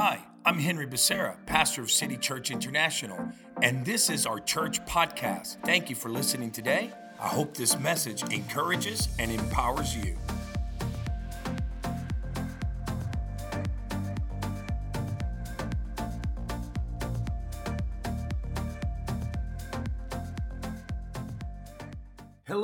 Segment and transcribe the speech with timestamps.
[0.00, 3.18] Hi, I'm Henry Becerra, pastor of City Church International,
[3.62, 5.56] and this is our church podcast.
[5.64, 6.92] Thank you for listening today.
[7.20, 10.16] I hope this message encourages and empowers you.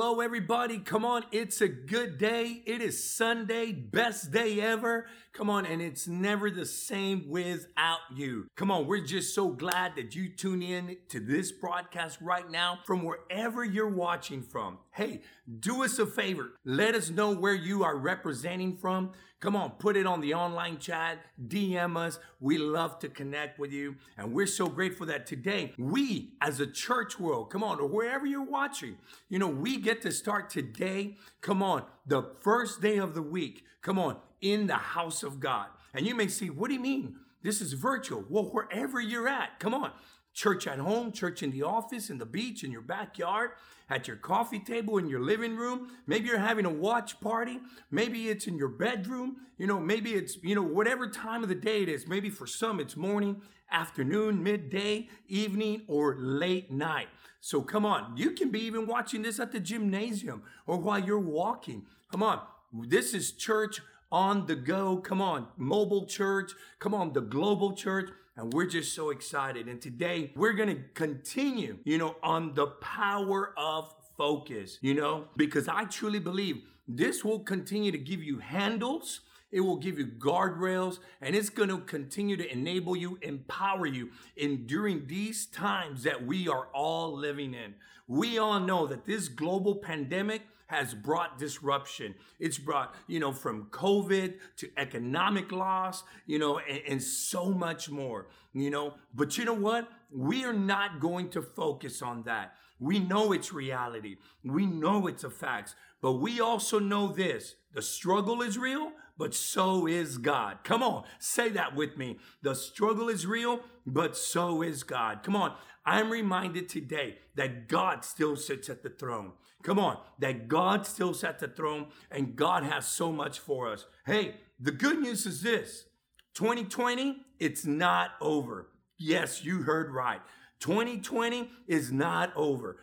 [0.05, 0.77] Hello, everybody.
[0.77, 2.61] Come on, it's a good day.
[2.67, 5.07] It is Sunday, best day ever.
[5.33, 8.45] Come on, and it's never the same without you.
[8.55, 12.77] Come on, we're just so glad that you tune in to this broadcast right now
[12.85, 14.77] from wherever you're watching from.
[14.91, 15.21] Hey,
[15.59, 16.51] do us a favor.
[16.63, 19.11] Let us know where you are representing from.
[19.41, 22.17] Come on, put it on the online chat, DM us.
[22.39, 23.97] We love to connect with you.
[24.17, 28.25] And we're so grateful that today we, as a church world, come on, or wherever
[28.25, 28.97] you're watching,
[29.29, 31.17] you know, we get to start today.
[31.41, 33.63] Come on, the first day of the week.
[33.81, 35.67] Come on, in the house of God.
[35.93, 37.15] And you may see, what do you mean?
[37.43, 38.25] This is virtual.
[38.29, 39.91] Well, wherever you're at, come on.
[40.33, 43.51] Church at home, church in the office, in the beach, in your backyard,
[43.89, 45.91] at your coffee table, in your living room.
[46.07, 47.59] Maybe you're having a watch party.
[47.89, 49.37] Maybe it's in your bedroom.
[49.57, 52.05] You know, maybe it's, you know, whatever time of the day it is.
[52.05, 57.07] Maybe for some it's morning, afternoon, midday, evening, or late night.
[57.41, 58.17] So come on.
[58.17, 61.85] You can be even watching this at the gymnasium or while you're walking.
[62.11, 62.41] Come on.
[62.87, 64.97] This is church on the go.
[64.97, 66.51] Come on, mobile church.
[66.79, 68.09] Come on, the global church.
[68.37, 69.67] And we're just so excited.
[69.67, 75.25] And today we're going to continue, you know, on the power of focus, you know,
[75.37, 79.21] because I truly believe this will continue to give you handles.
[79.55, 84.09] It will give you guardrails and it's going to continue to enable you, empower you
[84.35, 87.75] in during these times that we are all living in.
[88.05, 92.15] We all know that this global pandemic has brought disruption.
[92.37, 97.89] It's brought, you know, from COVID to economic loss, you know, and, and so much
[97.89, 98.95] more, you know.
[99.13, 99.87] But you know what?
[100.11, 102.55] We are not going to focus on that.
[102.77, 104.17] We know it's reality.
[104.43, 105.75] We know it's a fact.
[106.01, 110.59] But we also know this the struggle is real, but so is God.
[110.63, 112.17] Come on, say that with me.
[112.41, 115.23] The struggle is real, but so is God.
[115.23, 115.55] Come on,
[115.85, 119.33] I'm reminded today that God still sits at the throne.
[119.63, 123.71] Come on, that God still sits at the throne and God has so much for
[123.71, 123.85] us.
[124.05, 125.85] Hey, the good news is this
[126.33, 128.69] 2020, it's not over.
[128.97, 130.21] Yes, you heard right.
[130.59, 132.77] 2020 is not over.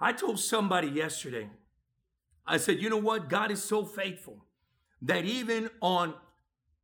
[0.00, 1.48] I told somebody yesterday,
[2.46, 3.28] I said, you know what?
[3.28, 4.44] God is so faithful
[5.02, 6.14] that even on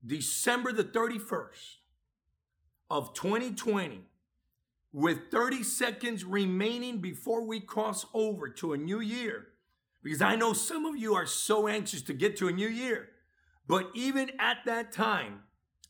[0.04, 1.76] December the 31st
[2.90, 4.02] of 2020,
[4.92, 9.48] with 30 seconds remaining before we cross over to a new year,
[10.02, 13.08] because I know some of you are so anxious to get to a new year.
[13.66, 15.40] But even at that time,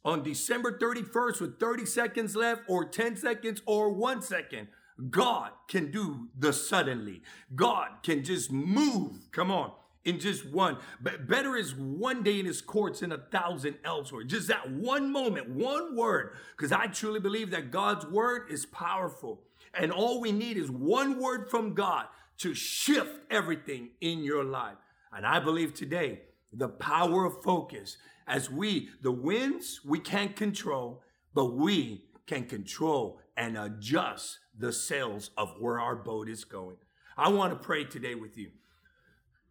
[0.05, 4.69] on December 31st, with 30 seconds left, or 10 seconds, or one second,
[5.11, 7.23] God can do the suddenly.
[7.55, 9.29] God can just move.
[9.31, 9.73] Come on
[10.07, 10.79] in just one.
[11.03, 14.25] But better is one day in his courts than a thousand elsewhere.
[14.25, 16.37] Just that one moment, one word.
[16.57, 19.43] Because I truly believe that God's word is powerful.
[19.75, 22.07] And all we need is one word from God
[22.39, 24.77] to shift everything in your life.
[25.13, 26.21] And I believe today,
[26.53, 31.03] the power of focus, as we, the winds, we can't control,
[31.35, 36.77] but we can control and adjust the sails of where our boat is going.
[37.17, 38.51] I want to pray today with you.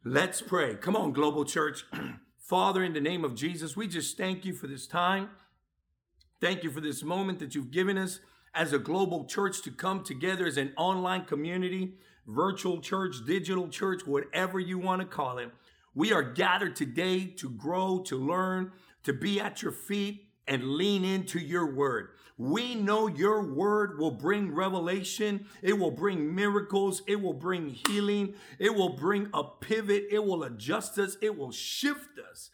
[0.07, 0.75] Let's pray.
[0.75, 1.83] Come on, Global Church.
[2.37, 5.29] Father, in the name of Jesus, we just thank you for this time.
[6.39, 8.19] Thank you for this moment that you've given us
[8.53, 11.95] as a global church to come together as an online community,
[12.27, 15.49] virtual church, digital church, whatever you want to call it.
[15.95, 18.73] We are gathered today to grow, to learn,
[19.05, 22.09] to be at your feet and lean into your word.
[22.37, 25.45] We know your word will bring revelation.
[25.61, 27.01] It will bring miracles.
[27.07, 28.33] It will bring healing.
[28.59, 30.07] It will bring a pivot.
[30.11, 31.17] It will adjust us.
[31.21, 32.51] It will shift us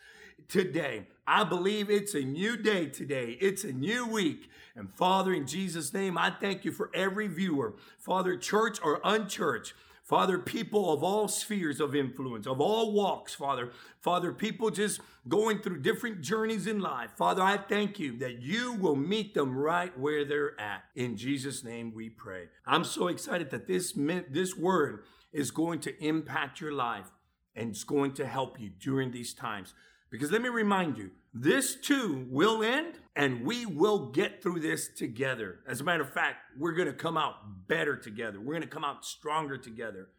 [0.48, 1.08] today.
[1.26, 3.38] I believe it's a new day today.
[3.42, 4.50] It's a new week.
[4.76, 9.74] And Father, in Jesus' name, I thank you for every viewer, Father, church or unchurched.
[10.12, 13.72] Father, people of all spheres of influence, of all walks, Father.
[14.02, 15.00] Father, people just
[15.30, 17.12] going through different journeys in life.
[17.18, 20.84] Father, I thank you that you will meet them right where they're at.
[20.96, 22.50] In Jesus' name we pray.
[22.66, 23.94] I'm so excited that this,
[24.30, 27.10] this word is going to impact your life
[27.56, 29.74] and it's going to help you during these times.
[30.10, 34.88] Because let me remind you, this too will end and we will get through this
[34.88, 35.60] together.
[35.68, 38.40] As a matter of fact, we're going to come out better together.
[38.40, 40.10] We're going to come out stronger together.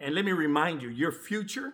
[0.00, 1.72] And let me remind you, your future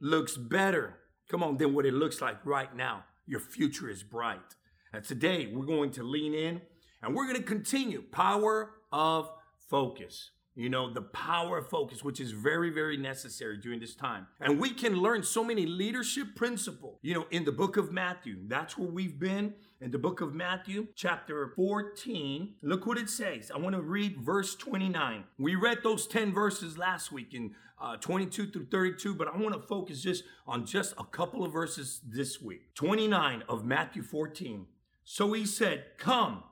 [0.00, 3.04] looks better, come on, than what it looks like right now.
[3.26, 4.54] Your future is bright.
[4.92, 6.60] And today we're going to lean in
[7.02, 9.30] and we're going to continue power of
[9.68, 10.30] focus.
[10.56, 14.28] You know, the power of focus, which is very, very necessary during this time.
[14.40, 18.36] And we can learn so many leadership principles, you know, in the book of Matthew.
[18.46, 22.54] That's where we've been in the book of Matthew, chapter 14.
[22.62, 23.50] Look what it says.
[23.52, 25.24] I want to read verse 29.
[25.38, 29.60] We read those 10 verses last week in uh, 22 through 32, but I want
[29.60, 32.74] to focus just on just a couple of verses this week.
[32.76, 34.66] 29 of Matthew 14.
[35.02, 36.44] So he said, Come.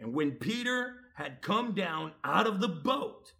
[0.00, 3.32] And when Peter had come down out of the boat,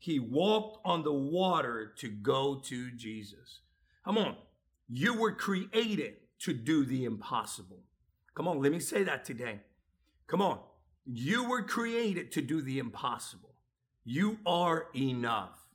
[0.00, 3.60] he walked on the water to go to Jesus.
[4.02, 4.34] Come on.
[4.88, 7.80] You were created to do the impossible.
[8.34, 9.60] Come on, let me say that today.
[10.26, 10.58] Come on.
[11.04, 13.54] You were created to do the impossible.
[14.02, 15.66] You are enough.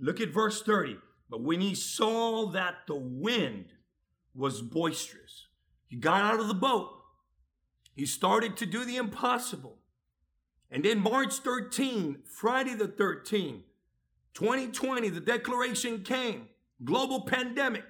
[0.00, 0.96] Look at verse 30.
[1.30, 3.66] But when he saw that the wind
[4.34, 5.46] was boisterous,
[5.86, 6.90] he got out of the boat.
[7.94, 9.78] He started to do the impossible.
[10.70, 13.62] And then March 13, Friday the 13th,
[14.34, 16.48] 2020, the declaration came
[16.84, 17.84] global pandemic.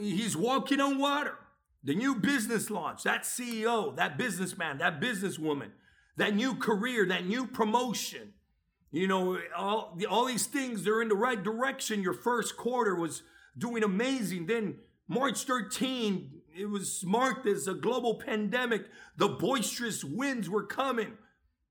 [0.00, 1.36] He's walking on water.
[1.82, 5.72] The new business launch, that CEO, that businessman, that businesswoman,
[6.16, 8.32] that new career, that new promotion.
[8.90, 12.00] You know, all, all these things, they're in the right direction.
[12.00, 13.22] Your first quarter was
[13.58, 14.46] doing amazing.
[14.46, 14.76] Then
[15.08, 18.86] March 13, it was marked as a global pandemic.
[19.16, 21.18] The boisterous winds were coming.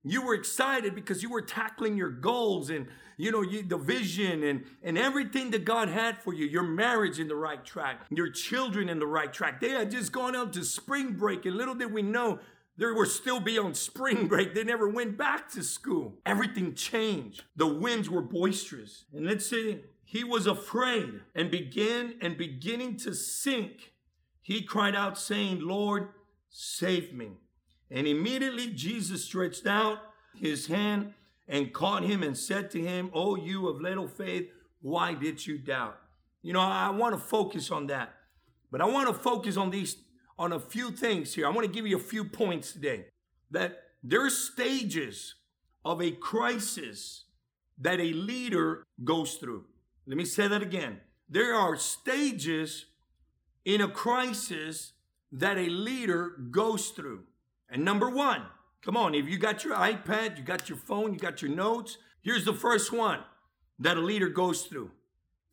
[0.03, 4.43] You were excited because you were tackling your goals and you know you, the vision
[4.43, 6.45] and and everything that God had for you.
[6.45, 9.61] Your marriage in the right track, your children in the right track.
[9.61, 12.39] They had just gone out to spring break, and little did we know
[12.77, 14.53] they were still beyond spring break.
[14.53, 16.17] They never went back to school.
[16.25, 17.43] Everything changed.
[17.55, 23.13] The winds were boisterous, and let's say he was afraid and began and beginning to
[23.13, 23.93] sink.
[24.41, 26.09] He cried out, saying, "Lord,
[26.49, 27.37] save me."
[27.93, 29.99] And immediately Jesus stretched out
[30.33, 31.13] his hand
[31.47, 34.49] and caught him and said to him, Oh, you of little faith,
[34.81, 35.99] why did you doubt?
[36.41, 38.13] You know, I want to focus on that.
[38.71, 39.97] But I want to focus on these,
[40.39, 41.45] on a few things here.
[41.45, 43.05] I want to give you a few points today.
[43.51, 45.35] That there's stages
[45.85, 47.25] of a crisis
[47.79, 49.65] that a leader goes through.
[50.07, 50.99] Let me say that again.
[51.29, 52.85] There are stages
[53.63, 54.93] in a crisis
[55.31, 57.25] that a leader goes through.
[57.73, 58.43] And number one,
[58.83, 61.97] come on, if you got your iPad, you got your phone, you got your notes,
[62.21, 63.19] here's the first one
[63.79, 64.91] that a leader goes through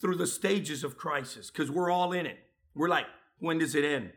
[0.02, 2.36] through the stages of crisis because we're all in it.
[2.74, 3.06] We're like,
[3.38, 4.12] when does it end?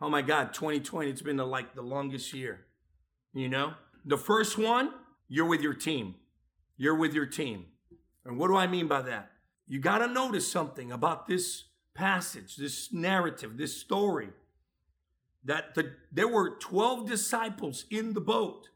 [0.00, 2.66] Oh my God, 2020, it's been the, like the longest year.
[3.32, 3.74] You know?
[4.04, 4.92] The first one,
[5.28, 6.14] you're with your team.
[6.76, 7.66] You're with your team.
[8.24, 9.32] And what do I mean by that?
[9.66, 11.64] You got to notice something about this
[11.94, 14.28] passage, this narrative, this story
[15.44, 18.68] that the, there were 12 disciples in the boat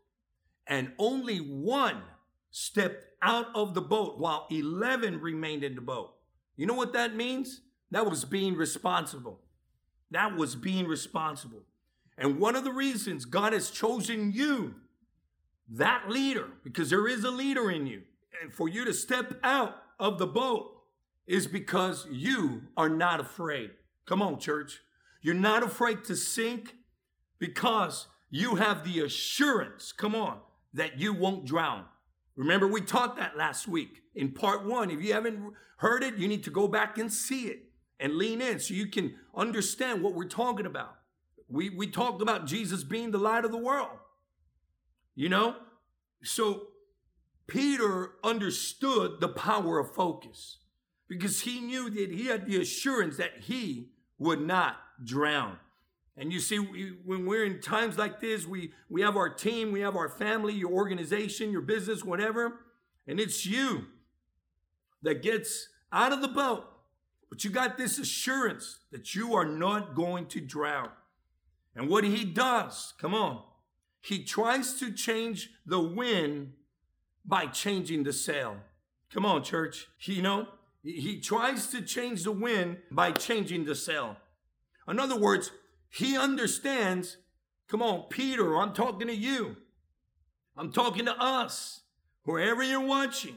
[0.67, 2.03] and only one
[2.51, 6.15] stepped out of the boat while 11 remained in the boat.
[6.57, 7.63] You know what that means?
[7.91, 9.41] That was being responsible.
[10.11, 11.63] That was being responsible.
[12.17, 14.75] And one of the reasons God has chosen you,
[15.71, 18.03] that leader, because there is a leader in you,
[18.43, 20.73] and for you to step out of the boat
[21.27, 23.71] is because you are not afraid.
[24.07, 24.81] Come on, church.
[25.21, 26.77] You're not afraid to sink
[27.39, 30.39] because you have the assurance, come on,
[30.75, 31.85] that you won't drown.
[32.37, 34.91] Remember, we taught that last week in part one.
[34.91, 37.65] If you haven't heard it, you need to go back and see it
[37.99, 40.97] and lean in so you can understand what we're talking about.
[41.49, 43.99] We, we talked about Jesus being the light of the world,
[45.15, 45.57] you know?
[46.23, 46.69] So
[47.47, 50.59] Peter understood the power of focus
[51.09, 55.59] because he knew that he had the assurance that he would not drown.
[56.17, 59.71] And you see, we, when we're in times like this, we, we have our team,
[59.71, 62.61] we have our family, your organization, your business, whatever,
[63.07, 63.87] and it's you
[65.03, 66.65] that gets out of the boat.
[67.31, 70.91] But you got this assurance that you are not going to drown.
[71.77, 73.43] And what he does, come on,
[74.01, 76.53] he tries to change the wind
[77.25, 78.57] by changing the sail.
[79.13, 79.89] Come on, church.
[80.01, 80.49] You know,
[80.83, 84.17] he tries to change the wind by changing the sail.
[84.89, 85.51] In other words,
[85.91, 87.19] he understands.
[87.69, 89.57] Come on, Peter, I'm talking to you.
[90.57, 91.83] I'm talking to us,
[92.25, 93.37] wherever you're watching.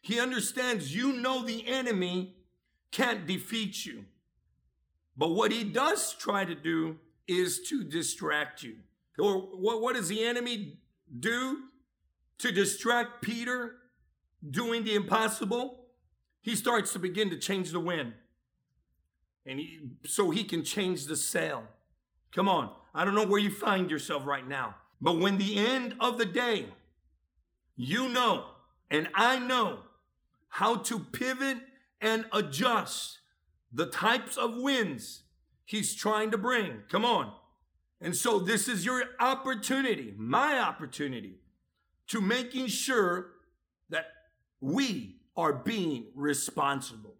[0.00, 2.34] He understands you know the enemy
[2.90, 4.04] can't defeat you.
[5.16, 6.96] But what he does try to do
[7.28, 8.76] is to distract you.
[9.18, 10.78] Or what, what does the enemy
[11.18, 11.58] do
[12.38, 13.76] to distract Peter
[14.48, 15.84] doing the impossible?
[16.40, 18.14] He starts to begin to change the wind
[19.46, 21.64] and he, so he can change the sail.
[22.34, 22.70] Come on.
[22.94, 24.76] I don't know where you find yourself right now.
[25.00, 26.66] But when the end of the day,
[27.76, 28.44] you know,
[28.90, 29.80] and I know
[30.48, 31.58] how to pivot
[32.00, 33.18] and adjust
[33.72, 35.22] the types of winds
[35.64, 36.82] he's trying to bring.
[36.90, 37.32] Come on.
[38.00, 41.36] And so this is your opportunity, my opportunity,
[42.08, 43.28] to making sure
[43.88, 44.06] that
[44.60, 47.14] we are being responsible.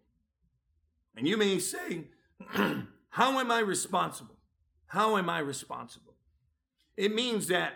[1.15, 2.05] And you may say,
[3.09, 4.35] How am I responsible?
[4.87, 6.15] How am I responsible?
[6.97, 7.73] It means that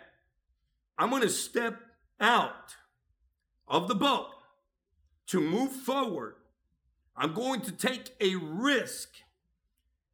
[0.98, 1.80] I'm going to step
[2.20, 2.76] out
[3.68, 4.28] of the boat
[5.28, 6.36] to move forward.
[7.16, 9.10] I'm going to take a risk,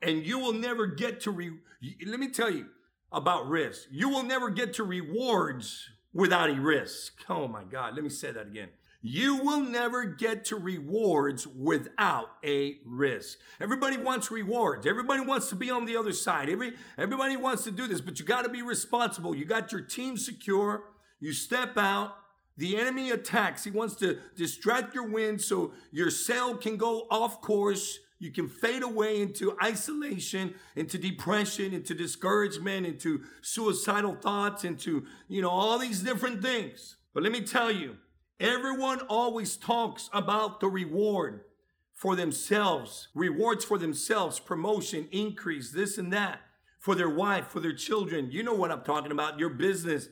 [0.02, 1.32] and you will never get to.
[1.32, 1.60] Re-
[2.06, 2.68] Let me tell you
[3.12, 3.88] about risk.
[3.92, 7.14] You will never get to rewards without a risk.
[7.30, 8.70] Oh my God, let me say that again.
[9.06, 13.38] You will never get to rewards without a risk.
[13.60, 14.88] Everybody wants rewards.
[14.88, 16.50] Everybody wants to be on the other side.
[16.50, 19.36] Every, everybody wants to do this, but you got to be responsible.
[19.36, 20.86] You got your team secure.
[21.20, 22.16] You step out.
[22.56, 23.66] The enemy attacks.
[23.66, 28.00] He wants to distract your wind so your sail can go off course.
[28.20, 35.42] You can fade away into isolation, into depression, into discouragement, into suicidal thoughts, into, you
[35.42, 36.96] know, all these different things.
[37.14, 37.98] But let me tell you,
[38.44, 41.46] Everyone always talks about the reward
[41.94, 46.42] for themselves, rewards for themselves, promotion, increase, this and that,
[46.78, 48.32] for their wife, for their children.
[48.32, 50.10] You know what I'm talking about, your business,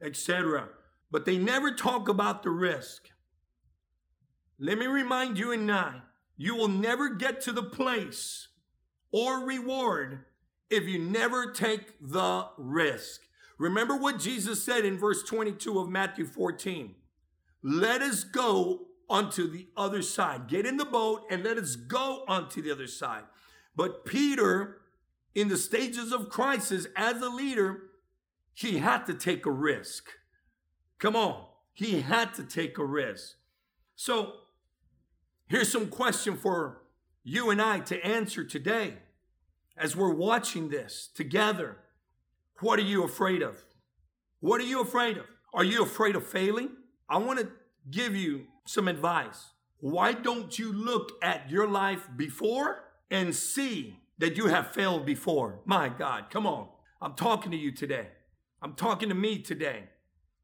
[0.00, 0.68] etc.
[1.10, 3.10] But they never talk about the risk.
[4.58, 5.96] Let me remind you and I,
[6.38, 8.48] you will never get to the place
[9.12, 10.24] or reward
[10.70, 13.20] if you never take the risk.
[13.58, 16.94] Remember what Jesus said in verse 22 of Matthew 14.
[17.66, 20.48] Let us go onto the other side.
[20.48, 23.22] Get in the boat and let us go onto the other side.
[23.74, 24.82] But Peter,
[25.34, 27.84] in the stages of crisis as a leader,
[28.52, 30.10] he had to take a risk.
[30.98, 31.46] Come on.
[31.72, 33.36] He had to take a risk.
[33.96, 34.34] So
[35.48, 36.82] here's some question for
[37.24, 38.98] you and I to answer today
[39.74, 41.78] as we're watching this together.
[42.60, 43.64] What are you afraid of?
[44.40, 45.24] What are you afraid of?
[45.54, 46.70] Are you afraid of failing?
[47.08, 47.48] I want to
[47.90, 49.52] give you some advice.
[49.78, 55.60] Why don't you look at your life before and see that you have failed before?
[55.64, 56.68] My God, come on.
[57.02, 58.08] I'm talking to you today.
[58.62, 59.84] I'm talking to me today.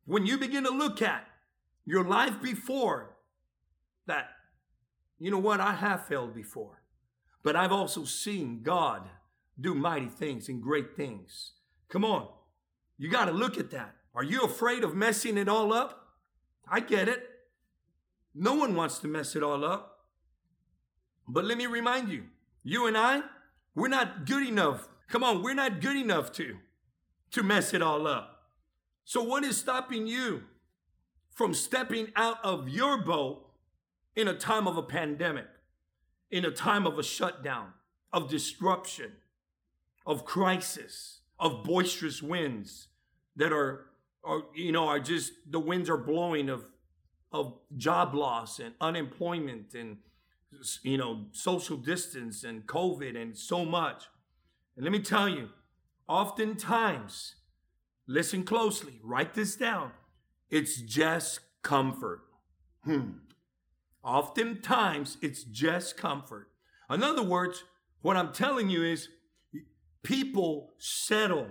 [0.05, 1.27] When you begin to look at
[1.87, 3.17] your life before
[4.07, 4.29] that,
[5.19, 5.61] you know what?
[5.61, 6.83] I have failed before,
[7.43, 9.09] but I've also seen God
[9.59, 11.53] do mighty things and great things.
[11.89, 12.29] Come on.
[12.99, 13.95] You got to look at that.
[14.15, 16.10] Are you afraid of messing it all up?
[16.71, 17.29] I get it.
[18.35, 20.07] No one wants to mess it all up.
[21.27, 22.25] But let me remind you,
[22.63, 23.23] you and I,
[23.75, 24.89] we're not good enough.
[25.09, 26.57] Come on, we're not good enough to
[27.33, 28.49] to mess it all up.
[29.05, 30.43] So what is stopping you
[31.31, 33.47] from stepping out of your boat
[34.17, 35.47] in a time of a pandemic,
[36.31, 37.73] in a time of a shutdown,
[38.13, 39.13] of disruption,
[40.05, 42.89] of crisis, of boisterous winds
[43.37, 43.87] that are
[44.23, 46.65] or you know are just the winds are blowing of
[47.33, 49.99] of job loss and unemployment and
[50.83, 54.05] you know social distance and covid and so much.
[54.77, 55.49] And let me tell you
[56.09, 57.37] oftentimes
[58.07, 59.93] listen closely write this down.
[60.51, 62.23] It's just comfort.
[62.85, 63.11] Hmm.
[64.03, 66.49] Oftentimes it's just comfort.
[66.91, 67.65] In other words
[68.03, 69.09] what i'm telling you is
[70.03, 71.49] people settle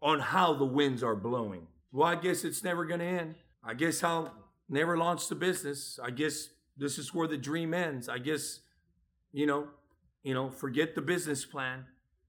[0.00, 3.34] on how the winds are blowing well, I guess it's never going to end.
[3.64, 4.32] I guess I'll
[4.68, 5.98] never launch the business.
[6.02, 8.08] I guess this is where the dream ends.
[8.08, 8.60] I guess,
[9.32, 9.68] you know,
[10.22, 11.86] you know, forget the business plan,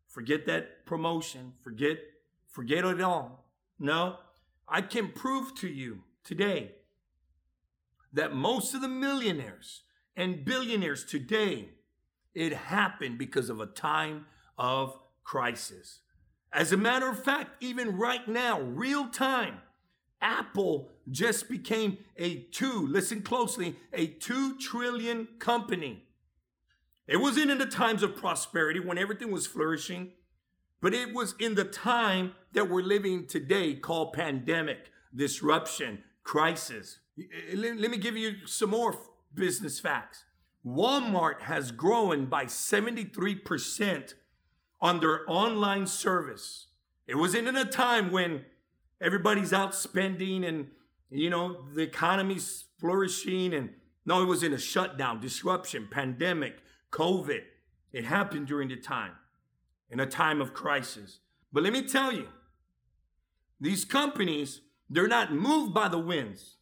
[0.08, 1.98] forget that promotion, forget,
[2.48, 3.46] forget it all.
[3.78, 4.18] No,
[4.68, 6.76] I can prove to you today
[8.14, 9.84] that most of the millionaires
[10.16, 11.70] and billionaires today,
[12.34, 14.26] it happened because of a time
[14.58, 16.00] of crisis.
[16.52, 19.60] As a matter of fact, even right now, real time,
[20.22, 26.04] Apple just became a two, listen closely, a two trillion company.
[27.08, 30.12] It wasn't in the times of prosperity when everything was flourishing,
[30.82, 37.00] but it was in the time that we're living today called pandemic, disruption, crisis.
[37.18, 38.96] Eh, eh, let me give you some more
[39.34, 40.26] business facts.
[40.66, 44.14] Walmart has grown by 73%
[44.82, 46.68] on their online service.
[47.08, 48.46] It was in a time when
[49.02, 50.68] everybody's out spending and,
[51.10, 53.54] you know, the economy's flourishing.
[53.54, 53.72] And
[54.06, 56.60] no, it was in a shutdown, disruption, pandemic,
[56.92, 57.42] COVID.
[57.92, 59.14] It happened during the time,
[59.90, 61.20] in a time of crisis.
[61.52, 62.28] But let me tell you,
[63.60, 66.56] These companies, they're not moved by the winds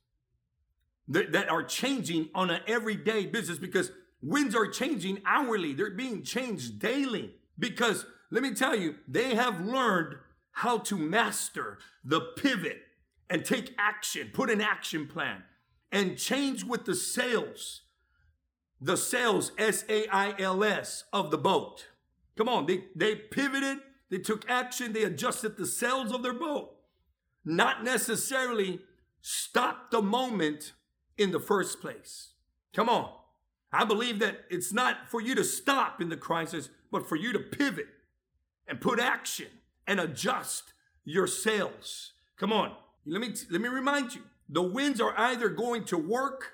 [1.07, 5.73] that, that are changing on an everyday business because winds are changing hourly.
[5.73, 10.15] They're being changed daily because let me tell you, they have learned
[10.51, 12.81] how to master the pivot
[13.29, 15.43] and take action, put an action plan
[15.91, 17.81] and change with the sails,
[18.81, 21.87] the sails, S A I L S, of the boat.
[22.37, 26.75] Come on, they, they pivoted, they took action, they adjusted the sails of their boat.
[27.43, 28.81] Not necessarily
[29.21, 30.73] stop the moment
[31.17, 32.33] in the first place.
[32.73, 33.11] Come on.
[33.71, 37.33] I believe that it's not for you to stop in the crisis, but for you
[37.33, 37.87] to pivot
[38.67, 39.47] and put action
[39.85, 40.73] and adjust
[41.05, 42.13] your sails.
[42.37, 42.73] Come on.
[43.05, 44.21] Let me let me remind you.
[44.49, 46.53] The winds are either going to work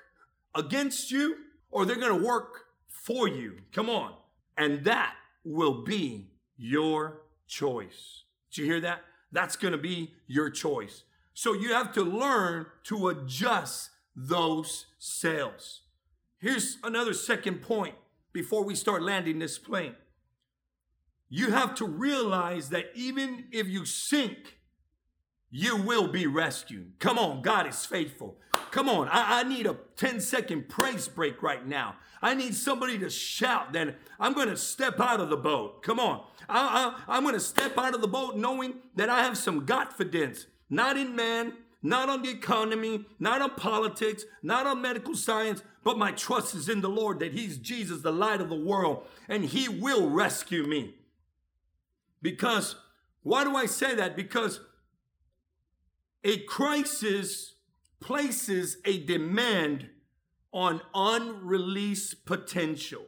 [0.54, 1.36] against you
[1.70, 3.58] or they're going to work for you.
[3.72, 4.12] Come on.
[4.56, 5.14] And that
[5.44, 8.22] will be your choice.
[8.50, 9.00] Did you hear that?
[9.32, 11.02] That's going to be your choice.
[11.34, 15.80] So you have to learn to adjust those sails.
[16.38, 17.96] Here's another second point
[18.32, 19.96] before we start landing this plane.
[21.34, 24.60] You have to realize that even if you sink,
[25.50, 26.92] you will be rescued.
[27.00, 28.36] Come on, God is faithful.
[28.70, 31.96] Come on, I, I, need a 10 second praise break right now.
[32.22, 35.82] I need somebody to shout that I'm going to step out of the boat.
[35.82, 39.24] Come on, I, I, I'm going to step out of the boat knowing that I
[39.24, 44.80] have some confidence, not in man, not on the economy, not on politics, not on
[44.80, 48.50] medical science, but my trust is in the Lord that He's Jesus, the light of
[48.50, 50.94] the world, and He will rescue me.
[52.24, 52.76] Because,
[53.22, 54.16] why do I say that?
[54.16, 54.58] Because
[56.24, 57.56] a crisis
[58.00, 59.90] places a demand
[60.50, 63.02] on unreleased potential.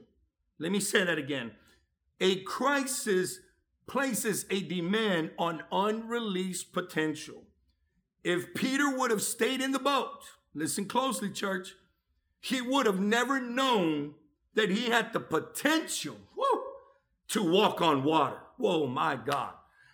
[0.58, 1.52] Let me say that again.
[2.20, 3.40] A crisis
[3.86, 7.44] places a demand on unreleased potential.
[8.22, 11.74] If Peter would have stayed in the boat, listen closely, church,
[12.38, 14.12] he would have never known
[14.52, 16.62] that he had the potential whoo,
[17.28, 18.40] to walk on water.
[18.56, 19.52] Whoa, my God.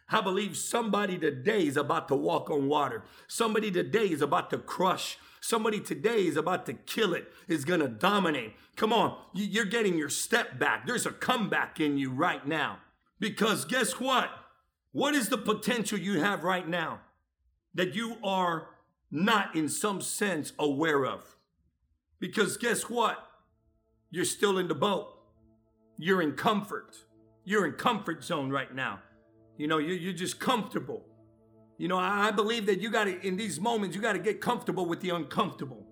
[0.08, 3.02] I believe somebody today is about to walk on water.
[3.28, 5.16] Somebody today is about to crush.
[5.40, 8.52] Somebody today is about to kill it, is going to dominate.
[8.76, 10.86] Come on, you're getting your step back.
[10.86, 12.78] There's a comeback in you right now.
[13.18, 14.30] Because guess what?
[14.92, 17.00] What is the potential you have right now
[17.74, 18.68] that you are
[19.10, 21.36] not in some sense aware of?
[22.20, 23.18] Because guess what?
[24.10, 25.08] You're still in the boat.
[25.96, 26.96] You're in comfort.
[27.44, 29.00] You're in comfort zone right now.
[29.58, 31.04] You know, you're just comfortable.
[31.78, 34.40] You know, I believe that you got to, in these moments, you got to get
[34.40, 35.86] comfortable with the uncomfortable.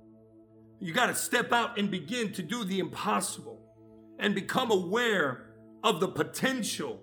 [0.79, 3.61] You got to step out and begin to do the impossible
[4.19, 7.03] and become aware of the potential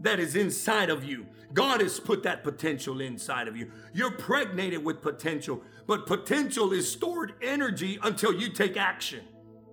[0.00, 1.26] that is inside of you.
[1.52, 3.70] God has put that potential inside of you.
[3.92, 9.20] You're pregnated with potential, but potential is stored energy until you take action.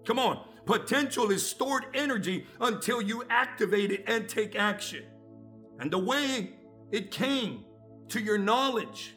[0.06, 0.46] Come on.
[0.66, 5.04] Potential is stored energy until you activate it and take action.
[5.80, 6.54] And the way
[6.92, 7.66] it came
[8.10, 9.16] to your knowledge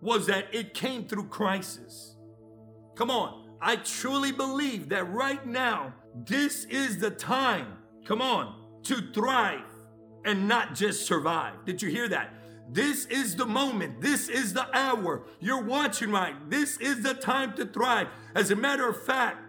[0.00, 2.16] was that it came through crisis.
[2.96, 3.50] Come on.
[3.60, 5.94] I truly believe that right now,
[6.26, 9.64] this is the time, come on, to thrive
[10.24, 11.64] and not just survive.
[11.64, 12.34] Did you hear that?
[12.68, 14.00] This is the moment.
[14.00, 15.22] This is the hour.
[15.40, 16.34] You're watching right.
[16.48, 18.08] This is the time to thrive.
[18.34, 19.41] As a matter of fact,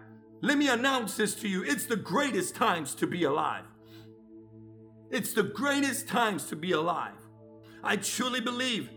[0.44, 1.64] let me announce this to you.
[1.64, 3.64] It's the greatest times to be alive.
[5.10, 7.14] It's the greatest times to be alive.
[7.82, 8.90] I truly believe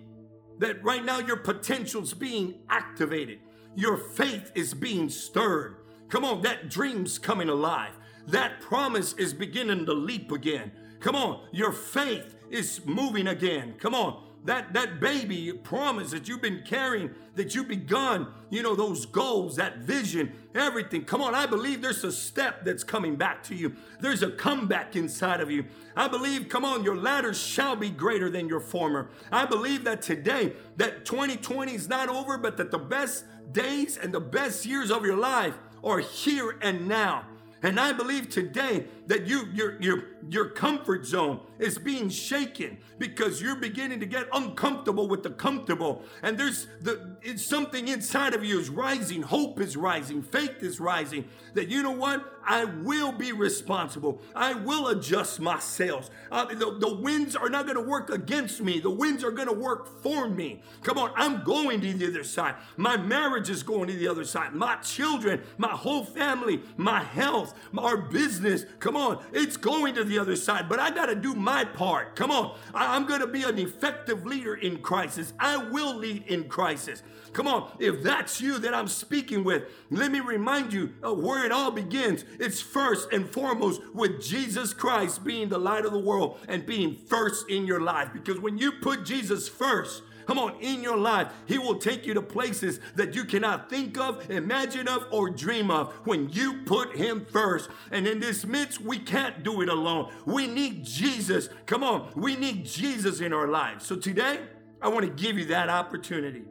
[0.59, 3.39] that right now your potential's being activated.
[3.75, 5.77] Your faith is being stirred.
[6.09, 7.93] Come on, that dream's coming alive.
[8.27, 10.73] That promise is beginning to leap again.
[10.99, 13.75] Come on, your faith is moving again.
[13.79, 18.75] Come on, that that baby promise that you've been carrying that you've begun you know
[18.75, 21.03] those goals that vision everything.
[21.03, 23.75] Come on i believe there's a step that's coming back to you.
[23.99, 25.65] There's a comeback inside of you.
[25.95, 29.09] I believe come on your latter shall be greater than your former.
[29.31, 34.13] I believe that today that 2020 is not over but that the best days and
[34.13, 37.25] the best years of your life are here and now.
[37.63, 43.41] And I believe today that you your your your comfort zone is being shaken because
[43.41, 46.03] you're beginning to get uncomfortable with the comfortable.
[46.21, 50.79] And there's the it's something inside of you is rising, hope is rising, faith is
[50.79, 51.25] rising.
[51.53, 52.33] That you know what?
[52.47, 54.21] I will be responsible.
[54.33, 56.09] I will adjust my sails.
[56.31, 58.79] Uh, the, the winds are not going to work against me.
[58.79, 60.61] The winds are going to work for me.
[60.81, 62.55] Come on, I'm going to the other side.
[62.77, 64.53] My marriage is going to the other side.
[64.53, 68.63] My children, my whole family, my health, our business.
[68.79, 71.63] Come on, it's going to the the other side, but I got to do my
[71.63, 72.15] part.
[72.15, 72.57] Come on.
[72.73, 75.33] I, am going to be an effective leader in crisis.
[75.39, 77.03] I will lead in crisis.
[77.33, 77.71] Come on.
[77.79, 81.71] If that's you that I'm speaking with, let me remind you of where it all
[81.71, 82.25] begins.
[82.39, 86.95] It's first and foremost with Jesus Christ being the light of the world and being
[86.95, 88.09] first in your life.
[88.11, 92.13] Because when you put Jesus first, Come on, in your life, He will take you
[92.13, 96.97] to places that you cannot think of, imagine of, or dream of when you put
[96.97, 97.69] Him first.
[97.91, 100.11] And in this midst, we can't do it alone.
[100.25, 101.47] We need Jesus.
[101.65, 103.85] Come on, we need Jesus in our lives.
[103.85, 104.41] So today,
[104.81, 106.43] I want to give you that opportunity.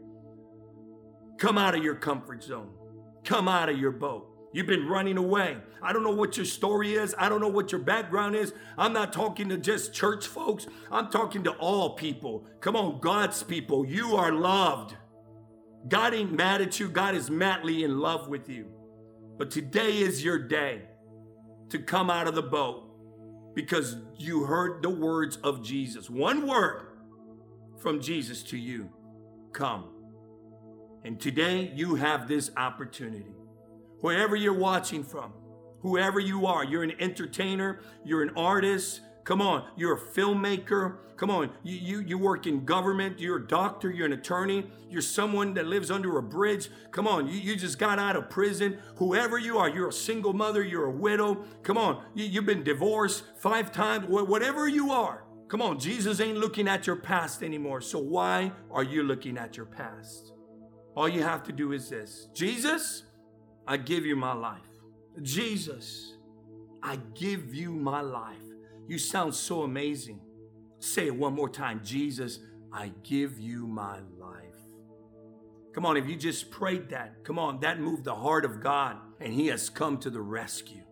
[1.37, 2.71] Come out of your comfort zone,
[3.25, 4.36] come out of your boat.
[4.53, 5.59] You've been running away.
[5.83, 7.15] I don't know what your story is.
[7.19, 8.53] I don't know what your background is.
[8.79, 10.67] I'm not talking to just church folks.
[10.91, 12.47] I'm talking to all people.
[12.61, 13.85] Come on, God's people.
[13.87, 14.97] You are loved.
[15.89, 16.89] God ain't mad at you.
[16.89, 18.67] God is madly in love with you.
[19.39, 20.83] But today is your day
[21.69, 22.85] to come out of the boat
[23.55, 26.09] because you heard the words of Jesus.
[26.09, 26.87] One word
[27.79, 28.91] from Jesus to you
[29.53, 29.91] come.
[31.05, 33.36] And today you have this opportunity
[34.07, 35.33] wherever you're watching from,
[35.81, 40.99] whoever you are, you're an entertainer, you're an artist, Come on, you're a filmmaker.
[41.17, 43.19] Come on, you, you, you work in government.
[43.19, 43.91] You're a doctor.
[43.91, 44.71] You're an attorney.
[44.89, 46.71] You're someone that lives under a bridge.
[46.93, 48.79] Come on, you, you just got out of prison.
[48.99, 50.63] Whoever you are, you're a single mother.
[50.63, 51.45] You're a widow.
[51.65, 54.07] Come on, you, you've been divorced five times.
[54.07, 57.81] Whatever you are, come on, Jesus ain't looking at your past anymore.
[57.81, 60.35] So why are you looking at your past?
[60.95, 63.03] All you have to do is this Jesus,
[63.67, 64.61] I give you my life.
[65.23, 66.15] Jesus,
[66.83, 68.37] I give you my life.
[68.87, 70.21] You sound so amazing.
[70.79, 72.39] Say it one more time Jesus,
[72.73, 74.43] I give you my life.
[75.75, 78.97] Come on, if you just prayed that, come on, that moved the heart of God,
[79.21, 80.85] and He has come to the rescue.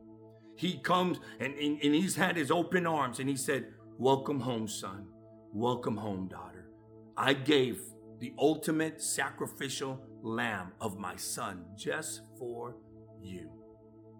[0.57, 3.67] He comes and, and, and He's had His open arms, and He said,
[3.99, 5.07] Welcome home, son.
[5.53, 6.69] Welcome home, daughter.
[7.17, 7.81] I gave
[8.19, 12.75] the ultimate sacrificial lamb of my son just for
[13.23, 13.51] you.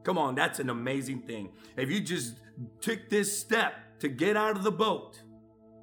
[0.05, 1.51] Come on, that's an amazing thing.
[1.77, 2.35] If you just
[2.81, 5.21] took this step to get out of the boat,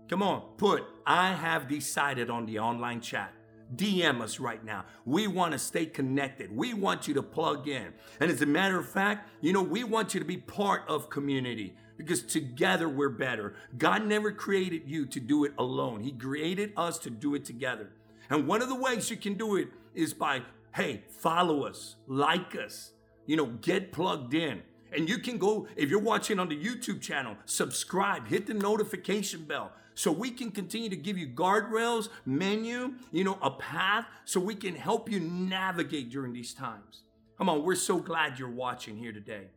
[0.07, 3.34] come on, put I have decided on the online chat.
[3.75, 4.86] DM us right now.
[5.05, 6.55] We want to stay connected.
[6.55, 7.93] We want you to plug in.
[8.19, 11.10] And as a matter of fact, you know, we want you to be part of
[11.10, 13.55] community because together we're better.
[13.77, 17.91] God never created you to do it alone, He created us to do it together.
[18.29, 20.41] And one of the ways you can do it is by,
[20.75, 22.91] hey, follow us, like us,
[23.25, 24.62] you know, get plugged in.
[24.93, 29.45] And you can go, if you're watching on the YouTube channel, subscribe, hit the notification
[29.45, 34.39] bell so we can continue to give you guardrails, menu, you know, a path so
[34.39, 37.04] we can help you navigate during these times.
[37.38, 39.47] Come on, we're so glad you're watching here today.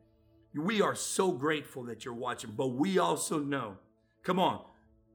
[0.54, 3.76] We are so grateful that you're watching, but we also know,
[4.22, 4.64] come on,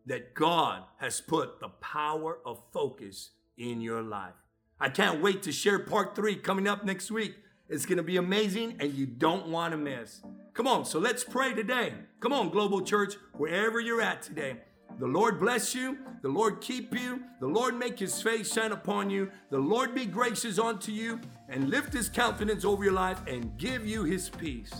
[0.05, 4.34] that God has put the power of focus in your life.
[4.81, 7.35] I can't wait to share part three coming up next week.
[7.67, 10.21] It's going to be amazing and you don't want to miss.
[10.53, 11.93] Come on, so let's pray today.
[12.21, 14.55] Come on, Global Church, wherever you're at today.
[14.97, 15.97] The Lord bless you.
[16.21, 17.23] The Lord keep you.
[17.41, 19.29] The Lord make his face shine upon you.
[19.49, 23.85] The Lord be gracious unto you and lift his countenance over your life and give
[23.85, 24.73] you his peace.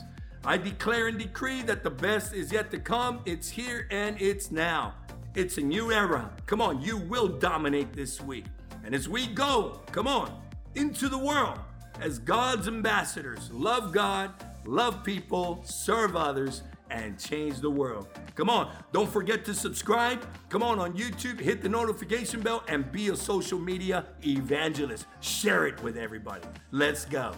[0.46, 3.20] I declare and decree that the best is yet to come.
[3.26, 4.96] It's here and it's now.
[5.36, 6.32] It's a new era.
[6.46, 8.46] Come on, you will dominate this week.
[8.84, 10.32] And as we go, come on,
[10.76, 11.60] into the world,
[12.02, 13.52] as God's ambassadors.
[13.52, 14.32] Love God,
[14.66, 18.08] love people, serve others, and change the world.
[18.36, 20.26] Come on, don't forget to subscribe.
[20.50, 25.06] Come on on YouTube, hit the notification bell, and be a social media evangelist.
[25.20, 26.48] Share it with everybody.
[26.72, 27.34] Let's go.